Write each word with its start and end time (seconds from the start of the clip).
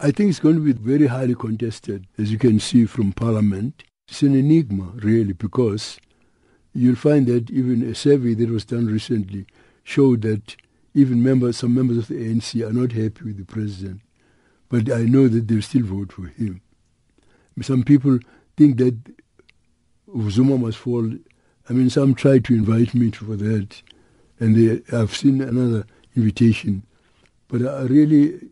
I 0.00 0.12
think 0.12 0.30
it's 0.30 0.38
going 0.38 0.54
to 0.54 0.60
be 0.60 0.72
very 0.72 1.08
highly 1.08 1.34
contested, 1.34 2.06
as 2.18 2.30
you 2.30 2.38
can 2.38 2.60
see 2.60 2.84
from 2.84 3.12
Parliament. 3.12 3.82
It's 4.06 4.22
an 4.22 4.36
enigma, 4.36 4.92
really, 4.94 5.32
because 5.32 5.98
you'll 6.72 6.94
find 6.94 7.26
that 7.26 7.50
even 7.50 7.82
a 7.82 7.96
survey 7.96 8.34
that 8.34 8.48
was 8.48 8.64
done 8.64 8.86
recently 8.86 9.46
showed 9.82 10.22
that 10.22 10.54
even 10.94 11.20
members, 11.20 11.56
some 11.56 11.74
members 11.74 11.98
of 11.98 12.06
the 12.06 12.14
ANC 12.14 12.64
are 12.64 12.72
not 12.72 12.92
happy 12.92 13.24
with 13.24 13.38
the 13.38 13.44
president. 13.44 14.00
But 14.68 14.88
I 14.88 15.02
know 15.02 15.26
that 15.26 15.48
they'll 15.48 15.62
still 15.62 15.84
vote 15.84 16.12
for 16.12 16.26
him. 16.26 16.60
Some 17.60 17.82
people 17.82 18.20
think 18.56 18.76
that 18.78 18.96
Zuma 20.30 20.58
must 20.58 20.78
fall. 20.78 21.10
I 21.68 21.72
mean, 21.72 21.90
some 21.90 22.14
tried 22.14 22.44
to 22.44 22.54
invite 22.54 22.94
me 22.94 23.10
for 23.10 23.34
that, 23.34 23.82
and 24.38 24.54
they, 24.54 24.96
I've 24.96 25.16
seen 25.16 25.40
another 25.40 25.86
invitation. 26.14 26.84
But 27.48 27.62
I 27.62 27.82
really 27.82 28.50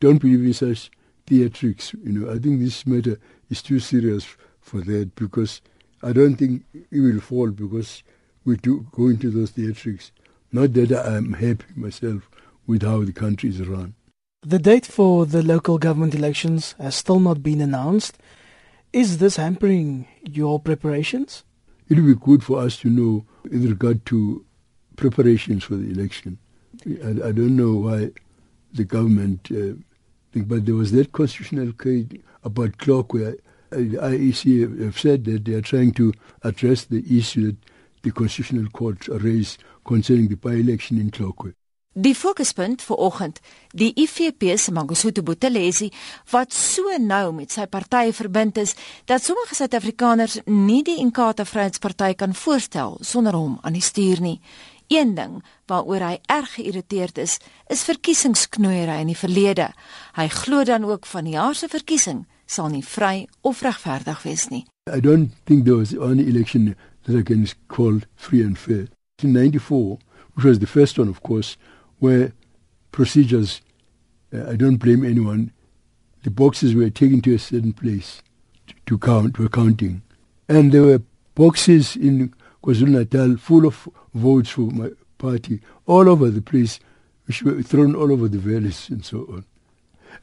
don't 0.00 0.18
believe 0.18 0.44
in 0.44 0.52
such 0.52 0.90
theatrics. 1.26 1.94
You 2.04 2.12
know, 2.12 2.30
I 2.32 2.38
think 2.38 2.60
this 2.60 2.86
matter 2.86 3.18
is 3.48 3.62
too 3.62 3.78
serious 3.78 4.26
for 4.60 4.80
that 4.82 5.14
because 5.14 5.60
I 6.02 6.12
don't 6.12 6.36
think 6.36 6.64
it 6.72 7.00
will 7.00 7.20
fall 7.20 7.50
because 7.50 8.02
we 8.44 8.56
do 8.56 8.86
go 8.92 9.08
into 9.08 9.30
those 9.30 9.52
theatrics. 9.52 10.10
Not 10.52 10.72
that 10.74 10.92
I'm 10.92 11.34
happy 11.34 11.66
myself 11.76 12.28
with 12.66 12.82
how 12.82 13.04
the 13.04 13.12
country 13.12 13.50
is 13.50 13.60
run. 13.66 13.94
The 14.42 14.58
date 14.58 14.86
for 14.86 15.26
the 15.26 15.42
local 15.42 15.78
government 15.78 16.14
elections 16.14 16.74
has 16.78 16.94
still 16.94 17.20
not 17.20 17.42
been 17.42 17.60
announced. 17.60 18.18
Is 18.92 19.18
this 19.18 19.36
hampering 19.36 20.08
your 20.24 20.58
preparations? 20.58 21.44
It 21.88 21.98
will 21.98 22.14
be 22.14 22.20
good 22.20 22.42
for 22.42 22.58
us 22.60 22.78
to 22.78 22.88
know 22.88 23.26
in 23.50 23.68
regard 23.68 24.06
to 24.06 24.44
preparations 24.96 25.64
for 25.64 25.76
the 25.76 25.90
election. 25.90 26.38
I, 26.86 27.28
I 27.28 27.32
don't 27.32 27.56
know 27.56 27.74
why 27.74 28.12
the 28.72 28.84
government, 28.84 29.48
uh, 29.50 29.74
but 30.34 30.64
there 30.66 30.74
was 30.74 30.92
that 30.92 31.12
constitutional 31.12 31.72
case 31.72 32.06
about 32.42 32.78
clock 32.78 33.12
where 33.12 33.36
the 33.70 33.98
IEC 33.98 34.82
have 34.84 34.98
said 34.98 35.24
that 35.24 35.44
they 35.44 35.54
are 35.54 35.62
trying 35.62 35.92
to 35.92 36.12
address 36.42 36.84
the 36.84 37.04
issue 37.16 37.52
that 37.52 37.56
the 38.02 38.10
constitutional 38.10 38.68
court 38.70 39.08
raised 39.08 39.62
concerning 39.84 40.28
the 40.28 40.36
by-election 40.36 40.98
in 40.98 41.10
Tlokwe. 41.10 41.52
Die 41.92 42.14
fokuspunt 42.14 42.84
vir 42.86 42.98
oggend, 43.02 43.40
die 43.74 43.90
IFP 43.98 44.52
se 44.56 44.70
Mangosuthu 44.70 45.24
Buthelezi 45.26 45.88
wat 46.30 46.54
so 46.54 46.86
nou 47.02 47.32
met 47.34 47.50
sy 47.50 47.66
party 47.66 48.12
verbind 48.14 48.60
is 48.62 48.76
dat 49.10 49.24
sommige 49.24 49.58
Suid-Afrikaners 49.58 50.38
nie 50.46 50.84
die 50.86 51.00
Inkatha 51.02 51.44
Vryheidsparty 51.44 52.14
kan 52.14 52.34
voorstel 52.34 52.94
sonder 53.02 53.34
hom 53.34 53.58
aan 53.62 53.74
die 53.74 53.82
stuur 53.82 54.22
nie. 54.22 54.38
Een 54.90 55.14
ding 55.14 55.38
waaroor 55.70 56.02
hy 56.02 56.16
erg 56.26 56.54
geïrriteerd 56.56 57.18
is, 57.22 57.36
is 57.70 57.84
verkiesingsknoeiery 57.86 58.96
in 59.04 59.12
die 59.12 59.18
verlede. 59.18 59.68
Hy 60.16 60.26
glo 60.34 60.64
dan 60.66 60.84
ook 60.84 61.06
van 61.06 61.28
die 61.28 61.36
jaar 61.36 61.54
se 61.54 61.68
verkiesing 61.70 62.24
sal 62.50 62.72
nie 62.72 62.82
vry 62.82 63.28
of 63.46 63.62
regverdig 63.62 64.24
wees 64.26 64.48
nie. 64.50 64.64
I 64.90 64.98
don't 64.98 65.30
think 65.46 65.64
there 65.64 65.78
was 65.78 65.94
any 65.94 66.26
election 66.26 66.74
that 67.04 67.14
I 67.14 67.22
can 67.22 67.46
call 67.68 68.00
free 68.16 68.42
and 68.42 68.58
fair. 68.58 68.88
In 69.22 69.32
94, 69.32 69.98
which 70.34 70.44
was 70.44 70.58
the 70.58 70.66
first 70.66 70.98
one 70.98 71.08
of 71.08 71.22
course, 71.22 71.56
where 72.00 72.32
procedures, 72.90 73.60
uh, 74.34 74.50
I 74.50 74.56
don't 74.56 74.82
blame 74.82 75.04
anyone, 75.04 75.52
the 76.24 76.30
boxes 76.30 76.74
were 76.74 76.90
taken 76.90 77.20
to 77.22 77.34
a 77.34 77.38
certain 77.38 77.72
place 77.72 78.22
to, 78.86 78.98
count, 78.98 79.38
were 79.38 79.48
counting. 79.48 80.02
And 80.48 80.72
there 80.72 80.82
were 80.82 81.02
boxes 81.36 81.94
in 81.94 82.34
KwaZulu-Natal 82.64 83.36
full 83.36 83.66
of 83.66 83.88
votes 84.14 84.50
for 84.50 84.70
my 84.70 84.90
party 85.18 85.60
all 85.86 86.08
over 86.08 86.30
the 86.30 86.42
place, 86.42 86.80
which 87.26 87.42
were 87.42 87.62
thrown 87.62 87.94
all 87.94 88.12
over 88.12 88.28
the 88.28 88.38
valleys 88.38 88.88
and 88.88 89.04
so 89.04 89.20
on. 89.30 89.44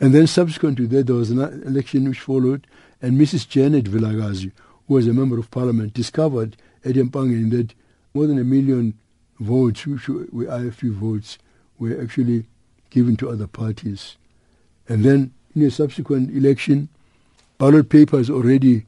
And 0.00 0.14
then 0.14 0.26
subsequent 0.26 0.76
to 0.78 0.86
that, 0.88 1.06
there 1.06 1.16
was 1.16 1.30
an 1.30 1.40
election 1.62 2.08
which 2.08 2.20
followed, 2.20 2.66
and 3.00 3.20
Mrs. 3.20 3.48
Janet 3.48 3.84
Vilakazi, 3.84 4.52
who 4.88 4.94
was 4.94 5.06
a 5.06 5.12
member 5.12 5.38
of 5.38 5.50
parliament, 5.50 5.94
discovered 5.94 6.56
at 6.84 6.94
Empangeni 6.94 7.50
that 7.50 7.74
more 8.14 8.26
than 8.26 8.38
a 8.38 8.44
million 8.44 8.94
votes, 9.38 9.86
which 9.86 10.08
were 10.08 10.24
IFP 10.24 10.92
votes, 10.92 11.38
were 11.78 12.00
actually 12.00 12.46
given 12.90 13.16
to 13.16 13.28
other 13.28 13.46
parties. 13.46 14.16
And 14.88 15.04
then 15.04 15.32
in 15.54 15.62
a 15.62 15.70
subsequent 15.70 16.34
election, 16.36 16.88
ballot 17.58 17.88
papers 17.88 18.30
already 18.30 18.86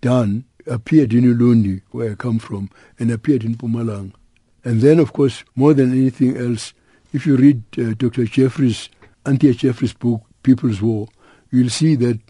done 0.00 0.44
appeared 0.66 1.12
in 1.12 1.24
Ulundi, 1.24 1.82
where 1.90 2.12
I 2.12 2.14
come 2.14 2.38
from, 2.38 2.70
and 2.98 3.10
appeared 3.10 3.44
in 3.44 3.56
Pumalang. 3.56 4.12
And 4.64 4.80
then, 4.80 4.98
of 4.98 5.12
course, 5.12 5.44
more 5.56 5.74
than 5.74 5.92
anything 5.92 6.36
else, 6.36 6.74
if 7.12 7.26
you 7.26 7.36
read 7.36 7.62
uh, 7.78 7.94
Dr. 7.96 8.24
Jeffries, 8.24 8.88
Anthea 9.24 9.54
Jeffries' 9.54 9.94
book, 9.94 10.22
People's 10.42 10.82
War, 10.82 11.08
you'll 11.50 11.70
see 11.70 11.94
that 11.96 12.20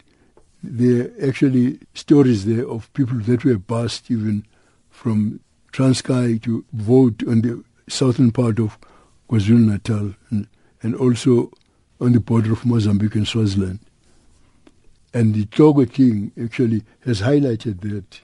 there 0.63 1.05
are 1.05 1.27
actually 1.27 1.79
stories 1.93 2.45
there 2.45 2.67
of 2.67 2.91
people 2.93 3.19
that 3.19 3.43
were 3.43 3.59
passed 3.59 4.09
even 4.11 4.45
from 4.89 5.39
Transkei 5.73 6.41
to 6.43 6.63
vote 6.73 7.23
on 7.27 7.41
the 7.41 7.63
southern 7.87 8.31
part 8.31 8.59
of 8.59 8.77
KwaZulu 9.29 9.71
Natal 9.71 10.13
and, 10.29 10.47
and 10.81 10.95
also 10.95 11.51
on 11.99 12.13
the 12.13 12.19
border 12.19 12.51
of 12.51 12.65
Mozambique 12.65 13.15
and 13.15 13.27
Swaziland. 13.27 13.79
And 15.13 15.33
the 15.33 15.45
Tlokwe 15.45 15.91
King 15.91 16.31
actually 16.41 16.83
has 17.05 17.21
highlighted 17.21 17.81
that 17.81 18.21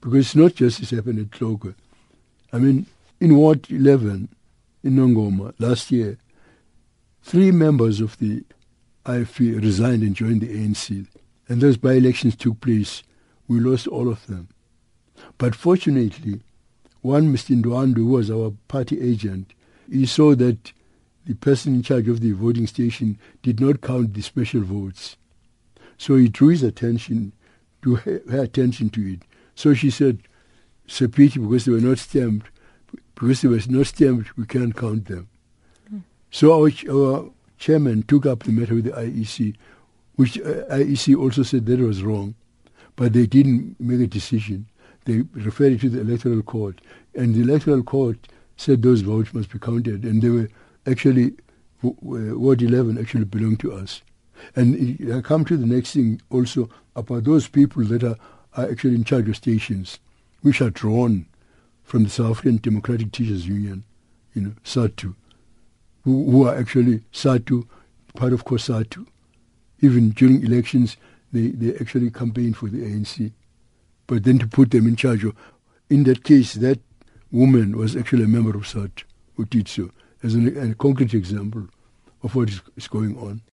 because 0.00 0.26
it's 0.26 0.36
not 0.36 0.54
just 0.54 0.80
this 0.80 0.90
happened 0.90 1.18
at 1.18 1.30
Tlokwe. 1.30 1.74
I 2.52 2.58
mean, 2.58 2.86
in 3.20 3.36
Ward 3.36 3.70
11 3.70 4.28
in 4.82 4.96
Nongoma 4.96 5.54
last 5.58 5.90
year, 5.90 6.18
three 7.22 7.50
members 7.50 8.00
of 8.00 8.18
the 8.18 8.44
IFP 9.04 9.60
resigned 9.62 10.02
and 10.02 10.14
joined 10.14 10.40
the 10.40 10.48
ANC. 10.48 11.06
And 11.48 11.60
those 11.60 11.76
by-elections 11.76 12.36
took 12.36 12.60
place. 12.60 13.02
We 13.48 13.60
lost 13.60 13.86
all 13.86 14.08
of 14.08 14.26
them. 14.26 14.48
But 15.38 15.54
fortunately, 15.54 16.40
one 17.02 17.32
Mr. 17.32 17.60
Ndwandwe, 17.60 17.96
who 17.96 18.06
was 18.06 18.30
our 18.30 18.52
party 18.68 19.00
agent, 19.00 19.54
he 19.90 20.06
saw 20.06 20.34
that 20.34 20.72
the 21.24 21.34
person 21.34 21.76
in 21.76 21.82
charge 21.82 22.08
of 22.08 22.20
the 22.20 22.32
voting 22.32 22.66
station 22.66 23.18
did 23.42 23.60
not 23.60 23.80
count 23.80 24.14
the 24.14 24.22
special 24.22 24.62
votes. 24.62 25.16
So 25.98 26.16
he 26.16 26.28
drew 26.28 26.48
his 26.48 26.62
attention, 26.62 27.32
to 27.82 27.96
her, 27.96 28.22
her 28.30 28.42
attention 28.42 28.90
to 28.90 29.12
it. 29.12 29.20
So 29.54 29.72
she 29.74 29.90
said, 29.90 30.20
pity 30.86 31.38
because 31.38 31.64
they 31.64 31.72
were 31.72 31.80
not 31.80 31.98
stamped. 31.98 32.50
Because 33.16 33.40
there 33.40 33.50
was 33.50 33.68
no 33.68 33.82
stamped, 33.82 34.36
we 34.36 34.46
can't 34.46 34.76
count 34.76 35.06
them. 35.06 35.28
So 36.30 36.52
our, 36.52 36.70
our 36.90 37.30
chairman 37.58 38.02
took 38.02 38.26
up 38.26 38.42
the 38.42 38.52
matter 38.52 38.74
with 38.74 38.84
the 38.84 38.90
IEC, 38.90 39.56
which 40.16 40.38
uh, 40.38 40.64
IEC 40.70 41.16
also 41.18 41.42
said 41.42 41.66
that 41.66 41.80
was 41.80 42.02
wrong. 42.02 42.34
But 42.94 43.14
they 43.14 43.26
didn't 43.26 43.76
make 43.80 44.00
a 44.00 44.06
decision. 44.06 44.66
They 45.06 45.22
referred 45.32 45.72
it 45.72 45.80
to 45.80 45.88
the 45.88 46.00
electoral 46.00 46.42
court. 46.42 46.80
And 47.14 47.34
the 47.34 47.40
electoral 47.40 47.82
court 47.82 48.28
said 48.56 48.82
those 48.82 49.00
votes 49.00 49.32
must 49.34 49.50
be 49.50 49.58
counted, 49.58 50.04
and 50.04 50.22
they 50.22 50.28
were 50.28 50.48
actually 50.86 51.34
Ward 51.82 52.62
11 52.62 52.98
actually 52.98 53.24
belonged 53.24 53.60
to 53.60 53.72
us. 53.72 54.02
And 54.54 55.12
I 55.12 55.20
come 55.20 55.44
to 55.44 55.56
the 55.56 55.66
next 55.66 55.92
thing 55.92 56.20
also 56.30 56.68
about 56.94 57.24
those 57.24 57.48
people 57.48 57.84
that 57.84 58.02
are, 58.02 58.16
are 58.56 58.70
actually 58.70 58.94
in 58.94 59.04
charge 59.04 59.28
of 59.28 59.36
stations, 59.36 59.98
which 60.42 60.60
are 60.60 60.70
drawn 60.70 61.26
from 61.86 62.02
the 62.02 62.10
South 62.10 62.32
African 62.32 62.56
Democratic 62.56 63.12
Teachers 63.12 63.46
Union, 63.46 63.84
you 64.34 64.42
know, 64.42 64.52
SADTU, 64.64 65.14
who, 66.02 66.30
who 66.30 66.46
are 66.46 66.56
actually 66.56 67.04
SADTU, 67.12 67.66
part 68.16 68.32
of 68.32 68.44
COSATU. 68.44 69.06
Even 69.80 70.10
during 70.10 70.42
elections, 70.42 70.96
they, 71.32 71.48
they 71.48 71.76
actually 71.76 72.10
campaign 72.10 72.54
for 72.54 72.68
the 72.68 72.78
ANC. 72.78 73.30
But 74.08 74.24
then 74.24 74.38
to 74.40 74.48
put 74.48 74.72
them 74.72 74.88
in 74.88 74.96
charge 74.96 75.24
of, 75.24 75.34
in 75.88 76.02
that 76.04 76.24
case, 76.24 76.54
that 76.54 76.80
woman 77.30 77.78
was 77.78 77.94
actually 77.94 78.24
a 78.24 78.28
member 78.28 78.50
of 78.50 78.64
SADTU 78.64 79.04
who 79.36 79.44
did 79.44 79.68
so, 79.68 79.90
as 80.24 80.34
an, 80.34 80.70
a 80.70 80.74
concrete 80.74 81.14
example 81.14 81.68
of 82.24 82.34
what 82.34 82.48
is, 82.48 82.62
is 82.76 82.88
going 82.88 83.16
on. 83.16 83.42